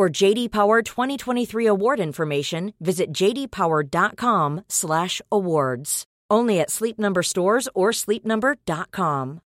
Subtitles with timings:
[0.00, 6.04] For JD Power 2023 award information, visit jdpower.com/awards.
[6.30, 9.42] Only at Sleep Number stores or sleepnumber.com.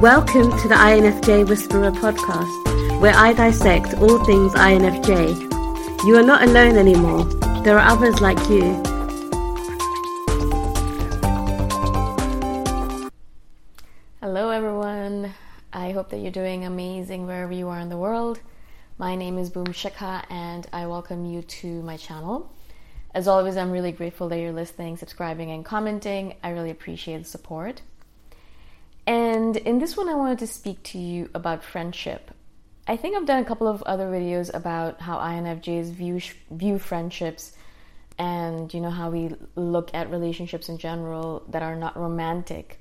[0.00, 5.34] Welcome to the INFJ Whisperer podcast, where I dissect all things INFJ.
[6.06, 7.24] You are not alone anymore.
[7.64, 8.80] There are others like you.
[15.78, 18.40] I hope that you're doing amazing wherever you are in the world.
[18.98, 22.52] My name is Boom Shikha, and I welcome you to my channel.
[23.14, 26.34] As always, I'm really grateful that you're listening, subscribing, and commenting.
[26.42, 27.82] I really appreciate the support.
[29.06, 32.32] And in this one, I wanted to speak to you about friendship.
[32.88, 37.52] I think I've done a couple of other videos about how INFJs view view friendships,
[38.18, 42.80] and you know how we look at relationships in general that are not romantic.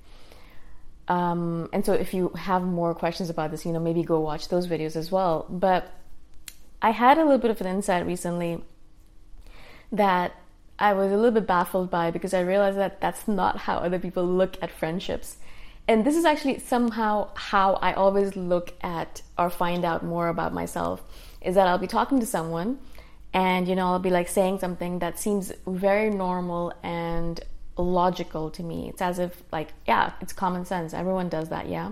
[1.08, 4.50] Um, and so, if you have more questions about this, you know, maybe go watch
[4.50, 5.46] those videos as well.
[5.50, 5.94] But
[6.82, 8.64] I had a little bit of an insight recently
[9.92, 10.34] that
[10.80, 14.00] I was a little bit baffled by because I realized that that's not how other
[14.00, 15.38] people look at friendships.
[15.88, 20.54] And this is actually somehow how I always look at or find out more about
[20.54, 21.02] myself
[21.42, 22.80] is that I'll be talking to someone
[23.34, 27.40] and you know I'll be like saying something that seems very normal and
[27.78, 28.90] logical to me.
[28.90, 30.94] It's as if like yeah, it's common sense.
[30.94, 31.92] Everyone does that, yeah.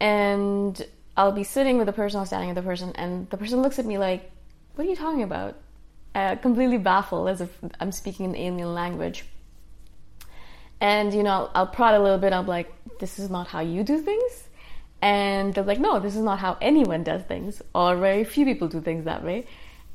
[0.00, 0.84] And
[1.16, 3.78] I'll be sitting with the person or standing with the person and the person looks
[3.78, 4.30] at me like,
[4.74, 5.56] "What are you talking about?"
[6.14, 9.24] uh, completely baffled as if I'm speaking an alien language.
[10.80, 12.32] And you know, I'll, I'll prod a little bit.
[12.32, 14.48] I'm like, "This is not how you do things,"
[15.00, 18.68] and they're like, "No, this is not how anyone does things, or very few people
[18.68, 19.46] do things that way."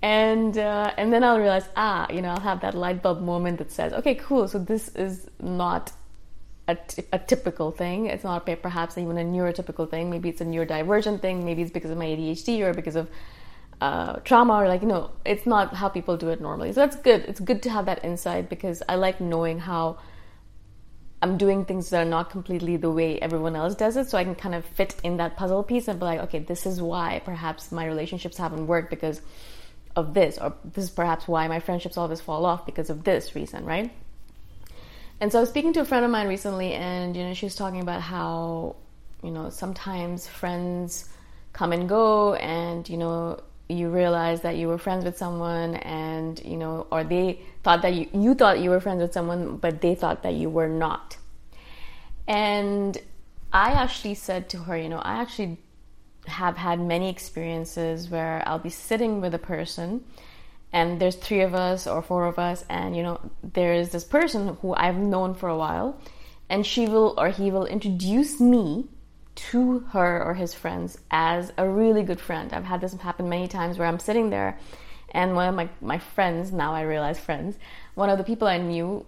[0.02, 3.58] And uh, and then I'll realize, ah, you know, I'll have that light bulb moment
[3.58, 4.48] that says, "Okay, cool.
[4.48, 5.92] So this is not
[6.68, 8.06] a, t- a typical thing.
[8.06, 10.10] It's not perhaps even a neurotypical thing.
[10.12, 11.44] Maybe it's a neurodivergent thing.
[11.44, 13.10] Maybe it's because of my ADHD or because of
[13.80, 16.96] uh, trauma or like you know it's not how people do it normally so that's
[16.96, 19.96] good it's good to have that insight because i like knowing how
[21.22, 24.24] i'm doing things that are not completely the way everyone else does it so i
[24.24, 27.22] can kind of fit in that puzzle piece and be like okay this is why
[27.24, 29.22] perhaps my relationships haven't worked because
[29.98, 33.36] of this or this is perhaps why my friendships always fall off because of this
[33.36, 33.92] reason right?
[35.20, 37.48] And so i was speaking to a friend of mine recently and you know she
[37.48, 38.76] was talking about how
[39.24, 41.10] you know sometimes friends
[41.52, 46.40] come and go and you know you realize that you were friends with someone and
[46.46, 49.82] you know or they thought that you you thought you were friends with someone but
[49.82, 51.18] they thought that you were not.
[52.28, 52.98] And
[53.52, 55.58] i actually said to her you know i actually
[56.28, 60.04] have had many experiences where i'll be sitting with a person
[60.74, 64.04] and there's three of us or four of us and you know there is this
[64.04, 66.00] person who i've known for a while
[66.50, 68.86] and she will or he will introduce me
[69.38, 72.52] to her or his friends as a really good friend.
[72.52, 74.58] I've had this happen many times where I'm sitting there
[75.12, 77.58] and one of my, my friends, now I realize friends,
[77.98, 79.04] one of the people I knew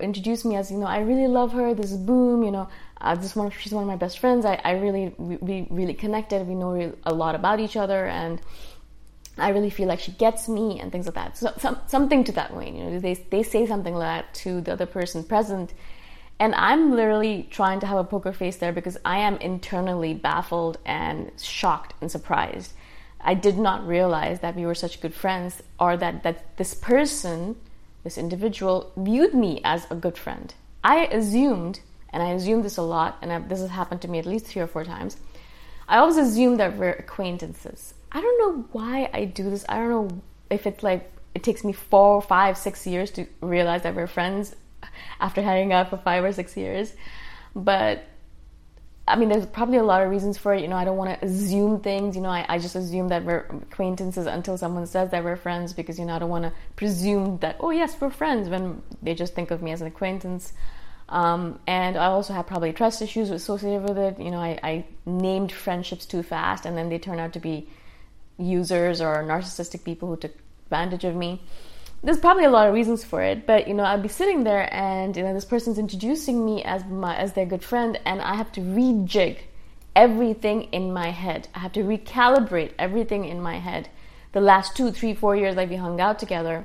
[0.00, 2.68] introduced me as, you know, I really love her, this is Boom, you know,
[3.00, 4.44] uh, this one, she's one of my best friends.
[4.44, 6.48] I, I really, we really connected.
[6.48, 8.40] We know re- a lot about each other and
[9.38, 11.38] I really feel like she gets me and things like that.
[11.38, 14.60] So some, something to that way, you know, they, they say something like that to
[14.60, 15.72] the other person present
[16.40, 20.78] and I'm literally trying to have a poker face there because I am internally baffled
[20.84, 22.72] and shocked and surprised.
[23.20, 27.54] I did not realize that we were such good friends or that, that this person,
[28.04, 30.54] this individual, viewed me as a good friend.
[30.84, 34.18] I assumed, and I assumed this a lot, and I, this has happened to me
[34.18, 35.16] at least three or four times.
[35.88, 37.94] I always assume that we're acquaintances.
[38.10, 39.64] I don't know why I do this.
[39.68, 43.82] I don't know if it's like it takes me four, five, six years to realize
[43.82, 44.54] that we're friends
[45.20, 46.92] after hanging out for five or six years.
[47.54, 48.04] But
[49.06, 50.62] I mean, there's probably a lot of reasons for it.
[50.62, 52.14] You know, I don't want to assume things.
[52.14, 55.72] You know, I, I just assume that we're acquaintances until someone says that we're friends
[55.72, 59.14] because, you know, I don't want to presume that, oh, yes, we're friends when they
[59.14, 60.52] just think of me as an acquaintance.
[61.08, 64.20] Um, and I also have probably trust issues associated with it.
[64.20, 67.68] You know, I, I named friendships too fast and then they turn out to be
[68.38, 70.34] users or narcissistic people who took
[70.66, 71.42] advantage of me
[72.02, 74.72] there's probably a lot of reasons for it, but you know, I'd be sitting there
[74.74, 78.34] and you know, this person's introducing me as my as their good friend, and I
[78.34, 79.38] have to rejig
[79.94, 81.48] everything in my head.
[81.54, 83.88] I have to recalibrate everything in my head.
[84.32, 86.64] The last two, three, four years that we hung out together,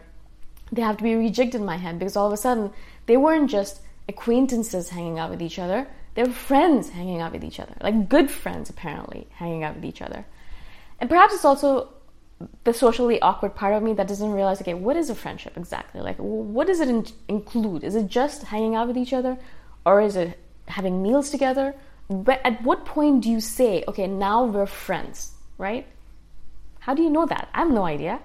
[0.71, 2.71] they have to be rejigged in my head because all of a sudden
[3.05, 7.43] they weren't just acquaintances hanging out with each other; they were friends hanging out with
[7.43, 10.25] each other, like good friends apparently hanging out with each other.
[10.99, 11.89] And perhaps it's also
[12.63, 16.01] the socially awkward part of me that doesn't realize okay what is a friendship exactly
[16.01, 19.37] like what does it in- include is it just hanging out with each other
[19.85, 20.37] or is it
[20.67, 21.73] having meals together
[22.09, 25.87] but at what point do you say okay now we're friends right
[26.79, 28.19] how do you know that i have no idea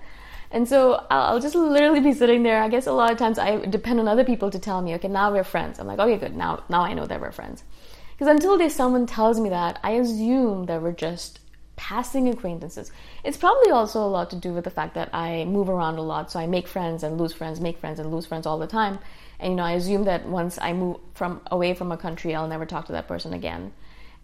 [0.53, 2.63] and so I'll just literally be sitting there.
[2.63, 5.09] I guess a lot of times I depend on other people to tell me, okay,
[5.09, 5.79] now we're friends.
[5.79, 6.37] I'm like, okay, good.
[6.37, 7.65] Now, now I know that we're friends.
[8.13, 11.41] Because until there's someone tells me that, I assume that we're just
[11.83, 12.93] passing acquaintances.
[13.25, 16.03] It's probably also a lot to do with the fact that I move around a
[16.03, 18.69] lot, so I make friends and lose friends, make friends and lose friends all the
[18.69, 19.01] time.
[19.41, 22.47] And you know, I assume that once I move from away from a country, I'll
[22.47, 23.73] never talk to that person again.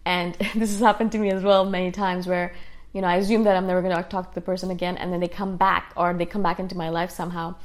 [0.05, 2.53] And this has happened to me as well many times where
[2.93, 5.11] you know, I assume that I'm never going to talk to the person again, and
[5.11, 7.55] then they come back, or they come back into my life somehow,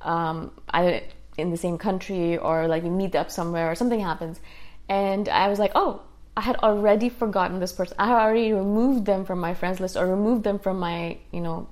[0.00, 1.02] um, either
[1.36, 4.40] in the same country or like we meet up somewhere or something happens,
[4.88, 6.00] and I was like, oh,
[6.36, 7.96] I had already forgotten this person.
[7.98, 11.40] I had already removed them from my friends list or removed them from my, you
[11.40, 11.68] know,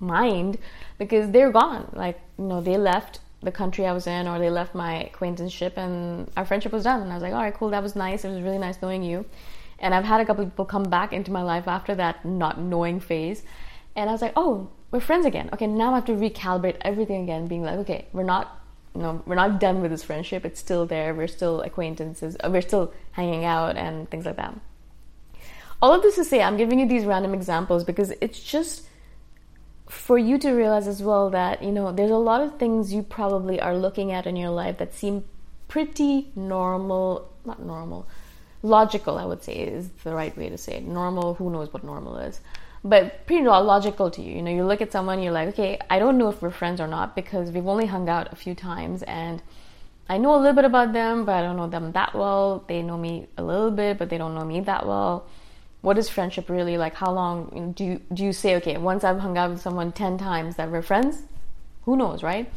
[0.00, 0.58] mind
[0.98, 1.90] because they're gone.
[1.92, 5.76] Like, you know, they left the country I was in or they left my acquaintanceship
[5.76, 7.02] and our friendship was done.
[7.02, 8.24] And I was like, all right, cool, that was nice.
[8.24, 9.24] It was really nice knowing you.
[9.80, 13.00] And I've had a couple people come back into my life after that not knowing
[13.00, 13.42] phase.
[13.96, 15.50] And I was like, oh, we're friends again.
[15.52, 18.57] Okay, now I have to recalibrate everything again, being like, okay, we're not
[18.98, 20.44] you know, we're not done with this friendship.
[20.44, 21.14] It's still there.
[21.14, 22.36] We're still acquaintances.
[22.42, 24.58] Uh, we're still hanging out and things like that.
[25.80, 28.88] All of this to say, I'm giving you these random examples because it's just
[29.88, 33.04] for you to realize as well that, you know, there's a lot of things you
[33.04, 35.24] probably are looking at in your life that seem
[35.68, 38.04] pretty normal, not normal,
[38.64, 40.84] logical, I would say is the right way to say it.
[40.84, 42.40] Normal, who knows what normal is
[42.84, 44.36] but pretty logical to you.
[44.36, 46.80] You know, you look at someone, you're like, okay, I don't know if we're friends
[46.80, 49.42] or not because we've only hung out a few times and
[50.08, 52.64] I know a little bit about them, but I don't know them that well.
[52.66, 55.26] They know me a little bit, but they don't know me that well.
[55.82, 56.94] What is friendship really like?
[56.94, 60.16] How long do you, do you say, okay, once I've hung out with someone 10
[60.16, 61.22] times that we're friends?
[61.82, 62.50] Who knows, right?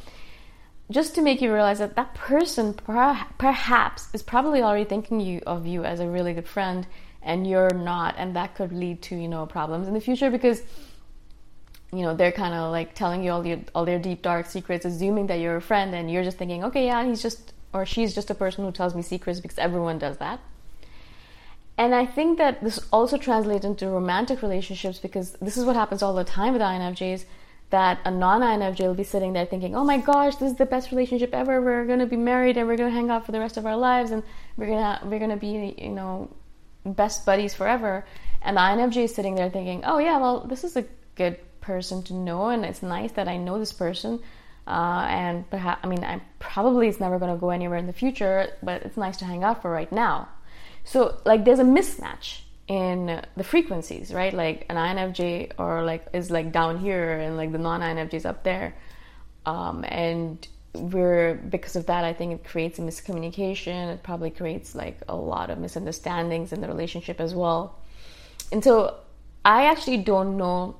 [0.90, 5.68] Just to make you realize that that person perhaps is probably already thinking you of
[5.68, 6.88] you as a really good friend
[7.24, 10.62] and you're not and that could lead to you know problems in the future because
[11.94, 14.86] you know they're kind of like telling you all your all their deep dark secrets
[14.86, 18.14] assuming that you're a friend and you're just thinking okay yeah he's just or she's
[18.14, 20.40] just a person who tells me secrets because everyone does that.
[21.78, 26.04] And i think that this also translates into romantic relationships because this is what happens
[26.04, 27.26] all the time with infjs
[27.70, 30.92] that a non-infj will be sitting there thinking oh my gosh this is the best
[30.92, 31.62] relationship ever.
[31.62, 33.66] We're going to be married and we're going to hang out for the rest of
[33.66, 34.22] our lives and
[34.58, 36.30] we're going to we're going to be you know
[36.86, 38.06] best buddies forever.
[38.42, 40.86] And the INFJ is sitting there thinking, oh, yeah, well, this is a
[41.16, 44.20] good person to know, and it's nice that I know this person.
[44.68, 47.94] Uh, and perhaps, I mean, I probably it's never going to go anywhere in the
[47.94, 50.30] future, but it's nice to hang out for right now.
[50.84, 54.34] So, like, there's a mismatch in the frequencies, right?
[54.34, 58.44] Like, an INFJ or like is like down here, and like the non-INFJ is up
[58.44, 58.76] there.
[59.46, 63.94] Um, and we're because of that i think it creates a miscommunication.
[63.94, 67.78] It probably creates like a lot of misunderstandings in the relationship as well.
[68.52, 68.96] And so
[69.44, 70.76] i actually don't know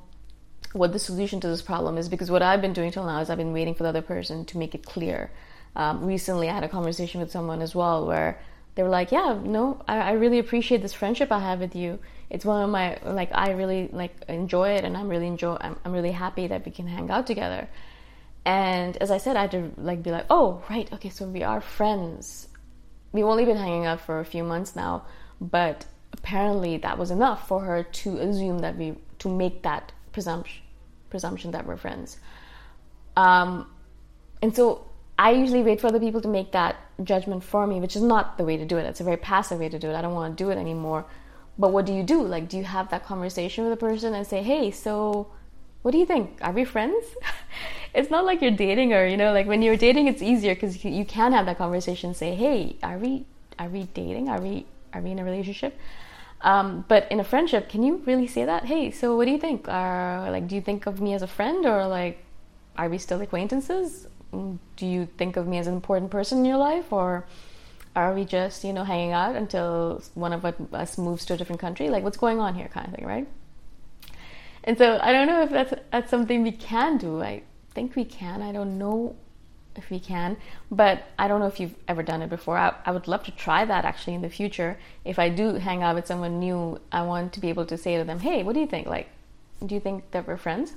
[0.74, 3.30] what the solution to this problem is because what i've been doing till now is
[3.30, 5.32] i've been waiting for the other person to make it clear.
[5.76, 8.40] Um, recently i had a conversation with someone as well where
[8.76, 12.00] they were like yeah no I, I really appreciate this friendship i have with you.
[12.30, 15.76] It's one of my like i really like enjoy it and i'm really enjoy I'm,
[15.84, 17.68] I'm really happy that we can hang out together
[18.46, 21.44] and as I said, I had to like be like, oh right, okay, so we
[21.44, 22.48] are friends.
[23.12, 25.06] We've only been hanging out for a few months now,
[25.40, 30.64] but apparently that was enough for her to assume that we to make that presumption
[31.10, 32.18] presumption that we're friends.
[33.18, 33.70] Um,
[34.42, 34.88] and so
[35.20, 38.38] I usually wait for other people to make that judgment for me, which is not
[38.38, 38.86] the way to do it.
[38.86, 39.96] It's a very passive way to do it.
[39.96, 41.06] I don't want to do it anymore.
[41.60, 42.24] But what do you do?
[42.24, 45.28] Like, do you have that conversation with a person and say, hey, so
[45.82, 46.40] what do you think?
[46.42, 47.06] Are we friends?
[47.94, 50.84] it's not like you're dating or, you know, like when you're dating, it's easier because
[50.84, 53.26] you, can have that conversation say, hey, are we,
[53.60, 54.30] are we dating?
[54.30, 55.78] Are we are we in a relationship?
[56.42, 58.66] Um, but in a friendship, can you really say that?
[58.66, 59.68] Hey, so what do you think?
[59.68, 62.24] Are like, do you think of me as a friend, or like,
[62.78, 64.08] are we still acquaintances?
[64.34, 67.26] Mm, do you think of me as an important person in your life, or
[67.96, 71.62] are we just you know hanging out until one of us moves to a different
[71.62, 71.90] country?
[71.90, 73.28] Like, what's going on here, kind of thing, right?
[74.64, 77.22] And so I don't know if that's that's something we can do.
[77.22, 77.44] I
[77.74, 78.42] think we can.
[78.42, 79.16] I don't know
[79.76, 80.38] if we can.
[80.70, 82.58] But I don't know if you've ever done it before.
[82.58, 84.78] I, I, would love to try that actually in the future.
[85.06, 87.98] If I do hang out with someone new, I want to be able to say
[87.98, 88.88] to them, hey, what do you think?
[88.88, 89.10] Like,
[89.66, 90.74] do you think that we're friends?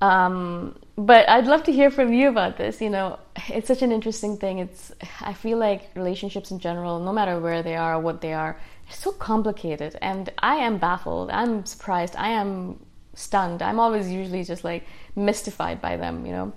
[0.00, 2.80] Um, but I'd love to hear from you about this.
[2.80, 4.58] You know, it's such an interesting thing.
[4.58, 8.34] It's I feel like relationships in general, no matter where they are or what they
[8.34, 9.96] are, it's so complicated.
[10.02, 11.30] And I am baffled.
[11.30, 12.14] I'm surprised.
[12.16, 12.78] I am
[13.16, 13.62] stunned.
[13.62, 16.24] I'm always usually just like mystified by them.
[16.24, 16.52] You know,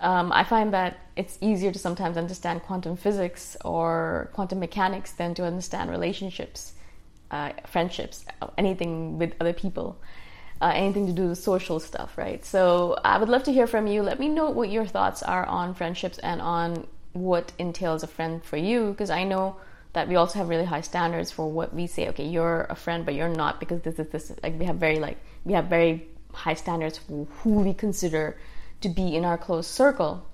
[0.00, 5.34] um, I find that it's easier to sometimes understand quantum physics or quantum mechanics than
[5.34, 6.72] to understand relationships,
[7.30, 8.24] uh, friendships,
[8.58, 9.96] anything with other people,
[10.60, 12.44] uh, anything to do with social stuff, right?
[12.44, 14.02] So I would love to hear from you.
[14.02, 18.42] Let me know what your thoughts are on friendships and on what entails a friend
[18.42, 19.56] for you, because I know
[19.92, 22.08] that we also have really high standards for what we say.
[22.08, 24.32] Okay, you're a friend, but you're not because this is this.
[24.42, 28.36] Like we have very like we have very high standards for who we consider
[28.80, 30.26] to be in our close circle.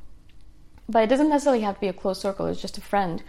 [0.89, 3.23] But it doesn't necessarily have to be a close circle, it's just a friend.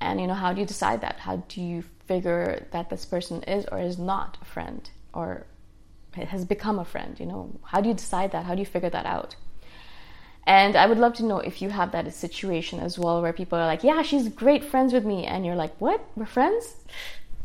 [0.00, 1.20] And you know, how do you decide that?
[1.20, 5.46] How do you figure that this person is or is not a friend or
[6.14, 7.18] has become a friend?
[7.20, 8.44] You know, how do you decide that?
[8.44, 9.36] How do you figure that out?
[10.44, 13.58] And I would love to know if you have that situation as well, where people
[13.58, 16.00] are like, "Yeah, she's great friends with me," and you're like, "What?
[16.16, 16.74] We're friends?"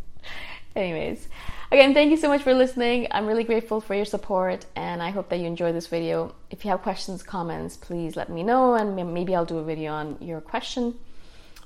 [0.75, 1.27] Anyways,
[1.69, 3.07] Again, thank you so much for listening.
[3.11, 6.33] I'm really grateful for your support and I hope that you enjoyed this video.
[6.49, 9.91] If you have questions, comments, please let me know and maybe I'll do a video
[9.91, 10.95] on your question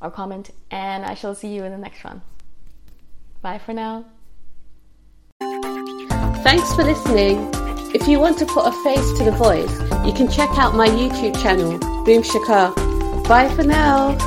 [0.01, 2.24] or comment and I shall see you in the next one.
[3.43, 4.05] Bye for now.
[6.43, 7.50] Thanks for listening.
[7.93, 9.72] If you want to put a face to the voice,
[10.03, 13.27] you can check out my YouTube channel, Boom Shikha.
[13.27, 14.17] Bye for now.